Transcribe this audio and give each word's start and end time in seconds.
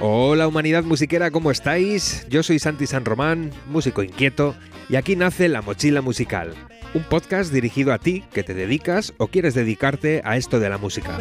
Hola 0.00 0.46
humanidad 0.46 0.84
musiquera, 0.84 1.30
¿cómo 1.30 1.50
estáis? 1.50 2.26
Yo 2.28 2.42
soy 2.42 2.58
Santi 2.58 2.86
San 2.86 3.06
Román, 3.06 3.50
músico 3.66 4.02
inquieto, 4.02 4.54
y 4.90 4.96
aquí 4.96 5.16
nace 5.16 5.48
La 5.48 5.62
Mochila 5.62 6.02
Musical, 6.02 6.52
un 6.92 7.02
podcast 7.04 7.50
dirigido 7.50 7.94
a 7.94 7.98
ti 7.98 8.22
que 8.30 8.42
te 8.42 8.52
dedicas 8.52 9.14
o 9.16 9.28
quieres 9.28 9.54
dedicarte 9.54 10.20
a 10.22 10.36
esto 10.36 10.60
de 10.60 10.68
la 10.68 10.76
música. 10.76 11.16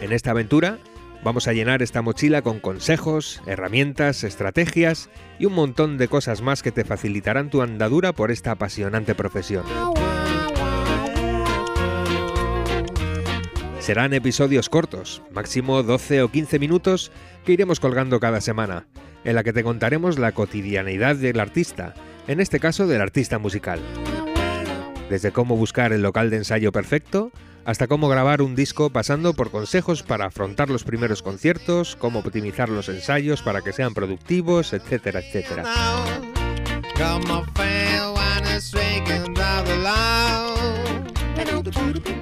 En 0.00 0.12
esta 0.12 0.30
aventura 0.30 0.78
vamos 1.24 1.48
a 1.48 1.54
llenar 1.54 1.82
esta 1.82 2.02
mochila 2.02 2.42
con 2.42 2.60
consejos, 2.60 3.42
herramientas, 3.46 4.22
estrategias 4.22 5.10
y 5.40 5.46
un 5.46 5.54
montón 5.54 5.98
de 5.98 6.06
cosas 6.06 6.40
más 6.40 6.62
que 6.62 6.70
te 6.70 6.84
facilitarán 6.84 7.50
tu 7.50 7.62
andadura 7.62 8.12
por 8.12 8.30
esta 8.30 8.52
apasionante 8.52 9.16
profesión. 9.16 9.64
Serán 13.90 14.14
episodios 14.14 14.68
cortos, 14.68 15.20
máximo 15.32 15.82
12 15.82 16.22
o 16.22 16.30
15 16.30 16.60
minutos, 16.60 17.10
que 17.44 17.54
iremos 17.54 17.80
colgando 17.80 18.20
cada 18.20 18.40
semana, 18.40 18.86
en 19.24 19.34
la 19.34 19.42
que 19.42 19.52
te 19.52 19.64
contaremos 19.64 20.16
la 20.16 20.30
cotidianidad 20.30 21.16
del 21.16 21.40
artista, 21.40 21.94
en 22.28 22.38
este 22.38 22.60
caso 22.60 22.86
del 22.86 23.00
artista 23.00 23.40
musical. 23.40 23.80
Desde 25.08 25.32
cómo 25.32 25.56
buscar 25.56 25.92
el 25.92 26.02
local 26.02 26.30
de 26.30 26.36
ensayo 26.36 26.70
perfecto, 26.70 27.32
hasta 27.64 27.88
cómo 27.88 28.08
grabar 28.08 28.42
un 28.42 28.54
disco 28.54 28.90
pasando 28.90 29.34
por 29.34 29.50
consejos 29.50 30.04
para 30.04 30.26
afrontar 30.26 30.70
los 30.70 30.84
primeros 30.84 31.20
conciertos, 31.20 31.96
cómo 31.96 32.20
optimizar 32.20 32.68
los 32.68 32.88
ensayos 32.88 33.42
para 33.42 33.60
que 33.60 33.72
sean 33.72 33.92
productivos, 33.92 34.72
etcétera, 34.72 35.18
etcétera. 35.18 35.64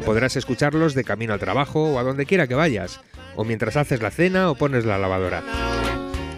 Podrás 0.05 0.37
escucharlos 0.37 0.95
de 0.95 1.05
camino 1.05 1.33
al 1.33 1.41
trabajo 1.41 1.93
o 1.93 1.99
a 1.99 2.03
donde 2.03 2.27
quiera 2.27 2.47
que 2.47 2.55
vayas, 2.55 3.01
o 3.37 3.45
mientras 3.45 3.77
haces 3.77 4.03
la 4.03 4.11
cena 4.11 4.51
o 4.51 4.55
pones 4.55 4.85
la 4.85 4.99
lavadora. 4.99 5.43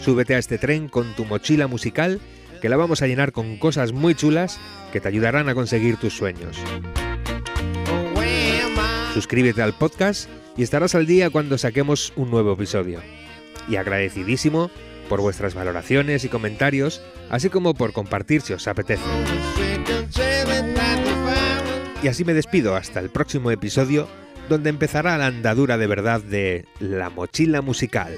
Súbete 0.00 0.34
a 0.34 0.38
este 0.38 0.58
tren 0.58 0.88
con 0.88 1.14
tu 1.14 1.24
mochila 1.24 1.66
musical 1.66 2.20
que 2.60 2.68
la 2.68 2.76
vamos 2.76 3.02
a 3.02 3.06
llenar 3.06 3.32
con 3.32 3.56
cosas 3.58 3.92
muy 3.92 4.14
chulas 4.14 4.58
que 4.92 5.00
te 5.00 5.08
ayudarán 5.08 5.48
a 5.48 5.54
conseguir 5.54 5.96
tus 5.96 6.16
sueños. 6.16 6.56
Suscríbete 9.14 9.62
al 9.62 9.72
podcast 9.72 10.28
y 10.56 10.62
estarás 10.62 10.94
al 10.94 11.06
día 11.06 11.30
cuando 11.30 11.58
saquemos 11.58 12.12
un 12.16 12.30
nuevo 12.30 12.52
episodio. 12.52 13.00
Y 13.68 13.76
agradecidísimo 13.76 14.70
por 15.08 15.20
vuestras 15.20 15.54
valoraciones 15.54 16.24
y 16.24 16.28
comentarios, 16.28 17.02
así 17.30 17.50
como 17.50 17.74
por 17.74 17.92
compartir 17.92 18.42
si 18.42 18.52
os 18.52 18.68
apetece. 18.68 19.02
Y 22.02 22.08
así 22.08 22.24
me 22.24 22.32
despido 22.32 22.76
hasta 22.76 22.98
el 23.00 23.10
próximo 23.10 23.50
episodio, 23.50 24.08
donde 24.48 24.70
empezará 24.70 25.18
la 25.18 25.26
andadura 25.26 25.76
de 25.76 25.86
verdad 25.86 26.22
de 26.22 26.64
La 26.78 27.10
Mochila 27.10 27.60
Musical. 27.60 28.16